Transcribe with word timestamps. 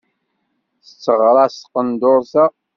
Tetteɣraṣ 0.85 1.53
tqendurt-a. 1.61 2.45